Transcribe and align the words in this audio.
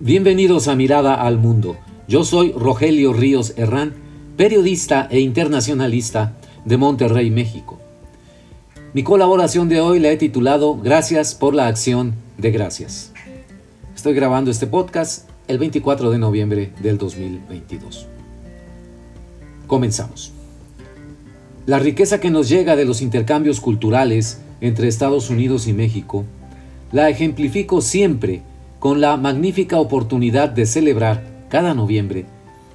Bienvenidos 0.00 0.68
a 0.68 0.76
Mirada 0.76 1.14
al 1.14 1.38
Mundo. 1.38 1.76
Yo 2.06 2.22
soy 2.22 2.52
Rogelio 2.52 3.12
Ríos 3.12 3.54
Herrán, 3.56 3.94
periodista 4.36 5.08
e 5.10 5.18
internacionalista 5.18 6.36
de 6.64 6.76
Monterrey, 6.76 7.30
México. 7.30 7.80
Mi 8.94 9.02
colaboración 9.02 9.68
de 9.68 9.80
hoy 9.80 9.98
la 9.98 10.12
he 10.12 10.16
titulado 10.16 10.76
Gracias 10.76 11.34
por 11.34 11.52
la 11.52 11.66
acción 11.66 12.14
de 12.36 12.52
gracias. 12.52 13.12
Estoy 13.96 14.14
grabando 14.14 14.52
este 14.52 14.68
podcast 14.68 15.28
el 15.48 15.58
24 15.58 16.12
de 16.12 16.18
noviembre 16.18 16.72
del 16.80 16.96
2022. 16.96 18.06
Comenzamos. 19.66 20.32
La 21.66 21.80
riqueza 21.80 22.20
que 22.20 22.30
nos 22.30 22.48
llega 22.48 22.76
de 22.76 22.84
los 22.84 23.02
intercambios 23.02 23.60
culturales 23.60 24.40
entre 24.60 24.86
Estados 24.86 25.28
Unidos 25.28 25.66
y 25.66 25.72
México 25.72 26.24
la 26.90 27.10
ejemplifico 27.10 27.82
siempre 27.82 28.40
con 28.78 29.00
la 29.00 29.16
magnífica 29.16 29.78
oportunidad 29.78 30.50
de 30.50 30.66
celebrar 30.66 31.24
cada 31.48 31.74
noviembre 31.74 32.26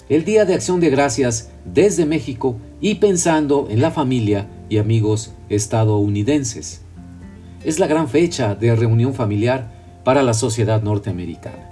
el 0.09 0.26
Día 0.26 0.45
de 0.45 0.53
Acción 0.53 0.79
de 0.79 0.89
Gracias 0.89 1.49
desde 1.66 2.05
México 2.05 2.57
y 2.81 2.95
pensando 2.95 3.67
en 3.70 3.81
la 3.81 3.89
familia 3.89 4.48
y 4.70 4.77
amigos 4.77 5.34
estadounidenses. 5.49 6.81
Es 7.63 7.79
la 7.79 7.88
gran 7.88 8.09
fecha 8.09 8.53
de 8.55 8.76
reunión 8.76 9.13
familiar 9.13 9.71
para 10.03 10.21
la 10.21 10.34
sociedad 10.34 10.84
norteamericana. 10.84 11.70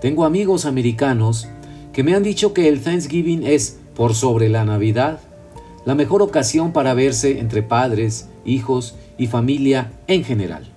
Tengo 0.00 0.24
amigos 0.24 0.66
americanos 0.66 1.48
que 1.92 2.02
me 2.02 2.14
han 2.14 2.22
dicho 2.22 2.52
que 2.52 2.68
el 2.68 2.80
Thanksgiving 2.80 3.46
es, 3.46 3.78
por 3.94 4.14
sobre 4.14 4.48
la 4.48 4.64
Navidad, 4.64 5.20
la 5.86 5.94
mejor 5.94 6.22
ocasión 6.22 6.72
para 6.72 6.94
verse 6.94 7.38
entre 7.38 7.62
padres, 7.62 8.28
hijos 8.44 8.96
y 9.16 9.26
familia 9.26 9.92
en 10.06 10.24
general. 10.24 10.70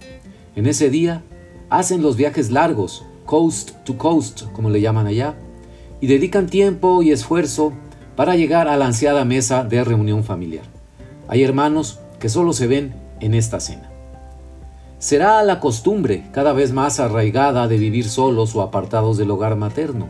En 0.55 0.65
ese 0.65 0.89
día 0.89 1.23
hacen 1.69 2.01
los 2.01 2.15
viajes 2.15 2.51
largos, 2.51 3.05
coast 3.25 3.71
to 3.83 3.97
coast, 3.97 4.43
como 4.53 4.69
le 4.69 4.81
llaman 4.81 5.07
allá, 5.07 5.35
y 6.01 6.07
dedican 6.07 6.47
tiempo 6.47 7.01
y 7.01 7.11
esfuerzo 7.11 7.73
para 8.15 8.35
llegar 8.35 8.67
a 8.67 8.77
la 8.77 8.85
ansiada 8.85 9.25
mesa 9.25 9.63
de 9.63 9.83
reunión 9.83 10.23
familiar. 10.23 10.65
Hay 11.27 11.43
hermanos 11.43 11.99
que 12.19 12.29
solo 12.29 12.53
se 12.53 12.67
ven 12.67 12.93
en 13.19 13.33
esta 13.33 13.59
cena. 13.59 13.89
Será 14.99 15.43
la 15.43 15.59
costumbre 15.59 16.25
cada 16.31 16.53
vez 16.53 16.71
más 16.71 16.99
arraigada 16.99 17.67
de 17.67 17.77
vivir 17.77 18.07
solos 18.07 18.55
o 18.55 18.61
apartados 18.61 19.17
del 19.17 19.31
hogar 19.31 19.55
materno. 19.55 20.07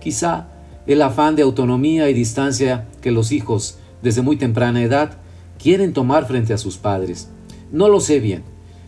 Quizá 0.00 0.48
el 0.86 1.02
afán 1.02 1.36
de 1.36 1.42
autonomía 1.42 2.08
y 2.08 2.14
distancia 2.14 2.86
que 3.00 3.10
los 3.10 3.32
hijos 3.32 3.78
desde 4.02 4.22
muy 4.22 4.36
temprana 4.36 4.82
edad 4.82 5.18
quieren 5.58 5.92
tomar 5.92 6.26
frente 6.26 6.52
a 6.52 6.58
sus 6.58 6.76
padres. 6.76 7.30
No 7.72 7.88
lo 7.88 8.00
sé 8.00 8.20
bien, 8.20 8.42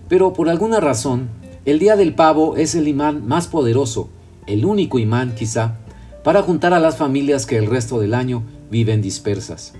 pero 0.08 0.32
por 0.32 0.48
alguna 0.48 0.80
razón 0.80 1.28
el 1.66 1.78
día 1.78 1.96
del 1.96 2.14
pavo 2.14 2.56
es 2.56 2.74
el 2.74 2.88
imán 2.88 3.26
más 3.26 3.46
poderoso, 3.46 4.08
el 4.46 4.64
único 4.64 4.98
imán 4.98 5.34
quizá, 5.34 5.76
para 6.24 6.42
juntar 6.42 6.72
a 6.72 6.80
las 6.80 6.96
familias 6.96 7.44
que 7.44 7.58
el 7.58 7.66
resto 7.66 8.00
del 8.00 8.14
año 8.14 8.42
viven 8.70 9.02
dispersas. 9.02 9.74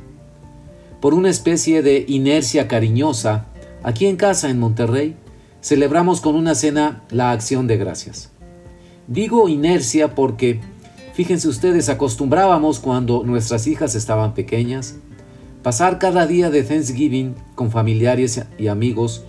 Por 1.01 1.15
una 1.15 1.31
especie 1.31 1.83
de 1.83 2.05
inercia 2.07 2.69
cariñosa, 2.69 3.47
aquí 3.83 4.07
en 4.07 4.17
casa 4.17 4.51
en 4.51 4.59
Monterrey, 4.59 5.17
celebramos 5.63 6.21
con 6.21 6.35
una 6.35 6.55
cena 6.55 7.03
la 7.11 7.31
acción 7.31 7.67
de 7.67 7.79
gracias. 7.79 8.31
Digo 9.07 9.49
inercia 9.49 10.15
porque, 10.15 10.61
fíjense 11.15 11.49
ustedes, 11.49 11.89
acostumbrábamos 11.89 12.79
cuando 12.79 13.25
nuestras 13.25 13.67
hijas 13.67 13.95
estaban 13.95 14.35
pequeñas, 14.35 14.97
pasar 15.63 15.99
cada 15.99 16.27
día 16.27 16.51
de 16.51 16.63
Thanksgiving 16.63 17.35
con 17.55 17.71
familiares 17.71 18.43
y 18.59 18.69
amigos 18.69 19.25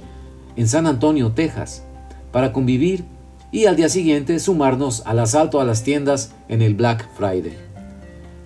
en 0.58 0.68
San 0.68 0.86
Antonio, 0.88 1.32
Texas, 1.32 1.84
para 2.32 2.54
convivir 2.54 3.04
y 3.52 3.66
al 3.66 3.76
día 3.76 3.90
siguiente 3.90 4.40
sumarnos 4.40 5.04
al 5.06 5.20
asalto 5.20 5.60
a 5.60 5.66
las 5.66 5.84
tiendas 5.84 6.32
en 6.48 6.62
el 6.62 6.76
Black 6.76 7.08
Friday. 7.16 7.58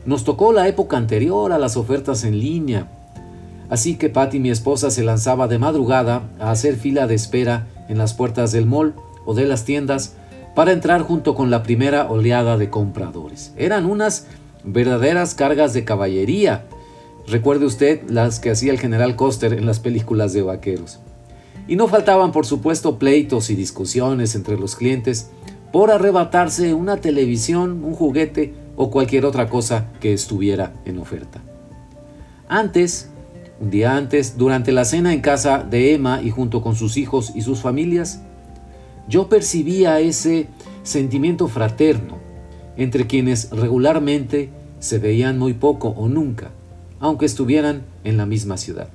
Nos 0.06 0.24
tocó 0.24 0.52
la 0.52 0.68
época 0.68 0.98
anterior 0.98 1.52
a 1.52 1.60
las 1.60 1.78
ofertas 1.78 2.24
en 2.24 2.40
línea, 2.40 2.88
así 3.70 3.96
que 3.96 4.10
Patty, 4.10 4.40
mi 4.40 4.50
esposa, 4.50 4.92
se 4.92 5.04
lanzaba 5.04 5.48
de 5.48 5.60
madrugada 5.60 6.24
a 6.40 6.52
hacer 6.52 6.76
fila 6.76 7.08
de 7.08 7.16
espera 7.16 7.68
en 7.90 7.98
las 7.98 8.14
puertas 8.14 8.52
del 8.52 8.66
mall 8.66 8.94
o 9.26 9.34
de 9.34 9.46
las 9.46 9.66
tiendas 9.66 10.16
para 10.56 10.72
entrar 10.72 11.02
junto 11.02 11.36
con 11.36 11.52
la 11.52 11.64
primera 11.64 12.10
oleada 12.10 12.58
de 12.58 12.70
compradores. 12.70 13.54
Eran 13.58 13.86
unas 13.86 14.28
verdaderas 14.64 15.36
cargas 15.36 15.74
de 15.74 15.84
caballería. 15.84 16.66
Recuerde 17.28 17.66
usted 17.66 18.10
las 18.10 18.40
que 18.40 18.52
hacía 18.52 18.72
el 18.72 18.80
general 18.80 19.16
Coster 19.16 19.54
en 19.54 19.66
las 19.66 19.80
películas 19.80 20.34
de 20.34 20.44
vaqueros. 20.44 21.00
Y 21.68 21.76
no 21.76 21.88
faltaban, 21.88 22.32
por 22.32 22.46
supuesto, 22.46 23.00
pleitos 23.00 23.50
y 23.50 23.56
discusiones 23.56 24.36
entre 24.36 24.58
los 24.58 24.76
clientes 24.76 25.30
por 25.72 25.92
arrebatarse 25.92 26.74
una 26.74 26.98
televisión, 26.98 27.84
un 27.84 27.94
juguete 27.94 28.54
o 28.76 28.92
cualquier 28.92 29.26
otra 29.26 29.50
cosa 29.50 29.92
que 30.00 30.14
estuviera 30.14 30.74
en 30.86 31.00
oferta. 31.00 31.42
Antes, 32.48 33.10
un 33.60 33.72
día 33.72 33.96
antes, 33.96 34.38
durante 34.38 34.72
la 34.72 34.86
cena 34.86 35.14
en 35.14 35.22
casa 35.22 35.64
de 35.64 35.94
Emma 35.94 36.22
y 36.22 36.30
junto 36.30 36.62
con 36.62 36.76
sus 36.76 36.98
hijos 36.98 37.32
y 37.36 37.42
sus 37.42 37.62
familias, 37.62 38.22
yo 39.08 39.30
percibía 39.30 40.00
ese 40.00 40.48
sentimiento 40.84 41.48
fraterno 41.48 42.18
entre 42.78 43.08
quienes 43.08 43.50
regularmente 43.52 44.50
se 44.80 45.00
veían 45.00 45.40
muy 45.40 45.54
poco 45.54 45.90
o 45.90 46.08
nunca, 46.08 46.52
aunque 47.00 47.26
estuvieran 47.26 47.84
en 48.04 48.18
la 48.18 48.26
misma 48.26 48.58
ciudad. 48.58 48.90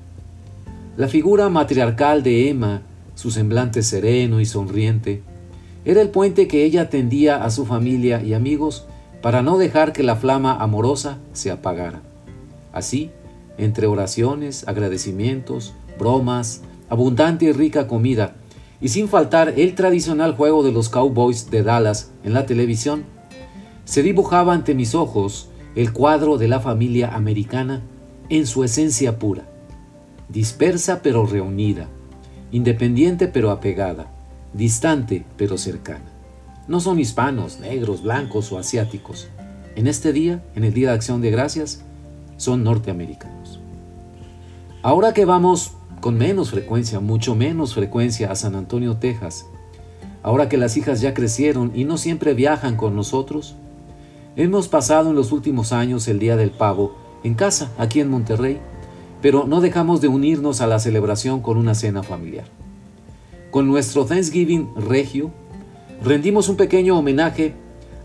La 0.96 1.06
figura 1.06 1.48
matriarcal 1.48 2.24
de 2.24 2.48
Emma, 2.48 2.82
su 3.14 3.30
semblante 3.30 3.84
sereno 3.84 4.40
y 4.40 4.44
sonriente, 4.44 5.22
era 5.84 6.02
el 6.02 6.08
puente 6.08 6.48
que 6.48 6.64
ella 6.64 6.90
tendía 6.90 7.44
a 7.44 7.50
su 7.50 7.64
familia 7.64 8.22
y 8.22 8.34
amigos 8.34 8.86
para 9.22 9.40
no 9.40 9.56
dejar 9.56 9.92
que 9.92 10.02
la 10.02 10.16
flama 10.16 10.56
amorosa 10.56 11.18
se 11.32 11.52
apagara. 11.52 12.02
Así, 12.72 13.10
entre 13.56 13.86
oraciones, 13.86 14.66
agradecimientos, 14.66 15.74
bromas, 15.96 16.62
abundante 16.88 17.44
y 17.44 17.52
rica 17.52 17.86
comida, 17.86 18.34
y 18.80 18.88
sin 18.88 19.08
faltar 19.08 19.54
el 19.56 19.76
tradicional 19.76 20.34
juego 20.34 20.64
de 20.64 20.72
los 20.72 20.88
Cowboys 20.88 21.50
de 21.52 21.62
Dallas 21.62 22.10
en 22.24 22.34
la 22.34 22.46
televisión, 22.46 23.04
se 23.84 24.02
dibujaba 24.02 24.54
ante 24.54 24.74
mis 24.74 24.96
ojos 24.96 25.50
el 25.76 25.92
cuadro 25.92 26.36
de 26.36 26.48
la 26.48 26.58
familia 26.58 27.14
americana 27.14 27.80
en 28.28 28.46
su 28.46 28.64
esencia 28.64 29.18
pura 29.18 29.49
dispersa 30.32 31.02
pero 31.02 31.26
reunida, 31.26 31.88
independiente 32.52 33.28
pero 33.28 33.50
apegada, 33.50 34.10
distante 34.52 35.24
pero 35.36 35.58
cercana. 35.58 36.10
No 36.68 36.80
son 36.80 37.00
hispanos, 37.00 37.58
negros, 37.58 38.02
blancos 38.02 38.52
o 38.52 38.58
asiáticos. 38.58 39.28
En 39.74 39.86
este 39.86 40.12
día, 40.12 40.42
en 40.54 40.64
el 40.64 40.72
Día 40.72 40.90
de 40.90 40.94
Acción 40.94 41.20
de 41.20 41.30
Gracias, 41.30 41.82
son 42.36 42.62
norteamericanos. 42.62 43.60
Ahora 44.82 45.12
que 45.12 45.24
vamos 45.24 45.72
con 46.00 46.16
menos 46.16 46.50
frecuencia, 46.50 47.00
mucho 47.00 47.34
menos 47.34 47.74
frecuencia 47.74 48.30
a 48.30 48.36
San 48.36 48.54
Antonio, 48.54 48.96
Texas, 48.96 49.46
ahora 50.22 50.48
que 50.48 50.56
las 50.56 50.76
hijas 50.76 51.00
ya 51.00 51.12
crecieron 51.12 51.72
y 51.74 51.84
no 51.84 51.98
siempre 51.98 52.34
viajan 52.34 52.76
con 52.76 52.96
nosotros, 52.96 53.56
hemos 54.36 54.68
pasado 54.68 55.10
en 55.10 55.16
los 55.16 55.32
últimos 55.32 55.72
años 55.72 56.08
el 56.08 56.18
Día 56.18 56.36
del 56.36 56.50
Pavo 56.50 56.94
en 57.22 57.34
casa, 57.34 57.70
aquí 57.76 58.00
en 58.00 58.08
Monterrey, 58.08 58.60
pero 59.22 59.46
no 59.46 59.60
dejamos 59.60 60.00
de 60.00 60.08
unirnos 60.08 60.60
a 60.60 60.66
la 60.66 60.78
celebración 60.78 61.40
con 61.40 61.56
una 61.56 61.74
cena 61.74 62.02
familiar. 62.02 62.46
Con 63.50 63.66
nuestro 63.66 64.04
Thanksgiving 64.04 64.68
regio, 64.76 65.30
rendimos 66.02 66.48
un 66.48 66.56
pequeño 66.56 66.98
homenaje 66.98 67.54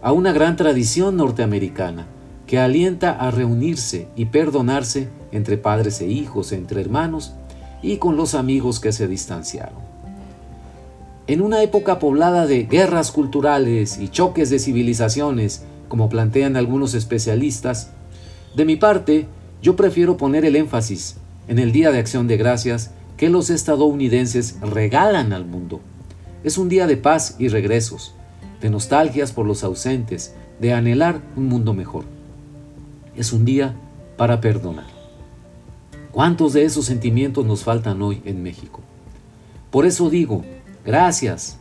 a 0.02 0.12
una 0.12 0.34
gran 0.34 0.56
tradición 0.56 1.18
norteamericana 1.18 2.08
que 2.48 2.60
alienta 2.60 3.12
a 3.12 3.32
reunirse 3.32 4.08
y 4.16 4.26
perdonarse 4.26 5.10
entre 5.32 5.58
padres 5.58 6.02
e 6.02 6.08
hijos, 6.08 6.52
entre 6.52 6.82
hermanos 6.82 7.34
y 7.82 7.98
con 7.98 8.18
los 8.18 8.36
amigos 8.36 8.80
que 8.80 8.92
se 8.92 9.08
distanciaron. 9.08 9.86
En 11.28 11.42
una 11.42 11.64
época 11.64 11.98
poblada 11.98 12.46
de 12.46 12.64
guerras 12.64 13.12
culturales 13.12 13.98
y 14.00 14.10
choques 14.10 14.50
de 14.50 14.60
civilizaciones, 14.60 15.64
como 15.88 16.08
plantean 16.08 16.56
algunos 16.56 16.94
especialistas, 16.94 17.90
de 18.56 18.66
mi 18.66 18.76
parte 18.76 19.28
yo 19.66 19.76
prefiero 19.76 20.16
poner 20.16 20.46
el 20.46 20.56
énfasis 20.56 21.16
en 21.48 21.58
el 21.58 21.72
Día 21.72 21.90
de 21.90 21.98
Acción 21.98 22.28
de 22.28 22.38
Gracias 22.38 22.92
que 23.18 23.32
los 23.32 23.50
estadounidenses 23.50 24.58
regalan 24.62 25.34
al 25.34 25.44
mundo. 25.44 25.82
Es 26.44 26.60
un 26.60 26.70
día 26.70 26.86
de 26.86 26.98
paz 26.98 27.36
y 27.40 27.48
regresos, 27.48 28.14
de 28.62 28.70
nostalgias 28.70 29.32
por 29.32 29.48
los 29.48 29.64
ausentes, 29.64 30.36
de 30.60 30.72
anhelar 30.72 31.20
un 31.36 31.48
mundo 31.48 31.74
mejor. 31.74 32.06
Es 33.16 33.34
un 33.34 33.44
día 33.44 33.74
para 34.18 34.40
perdonar. 34.40 34.86
¿Cuántos 36.12 36.54
de 36.54 36.64
esos 36.64 36.86
sentimientos 36.86 37.44
nos 37.44 37.64
faltan 37.64 38.04
hoy 38.04 38.22
en 38.24 38.44
México? 38.44 38.82
Por 39.72 39.88
eso 39.88 40.12
digo, 40.12 40.46
gracias, 40.86 41.58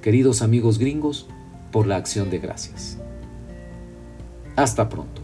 queridos 0.00 0.40
amigos 0.40 0.78
gringos, 0.78 1.26
por 1.70 1.86
la 1.86 1.96
acción 1.96 2.30
de 2.30 2.38
gracias. 2.38 2.96
Hasta 4.56 4.88
pronto. 4.88 5.21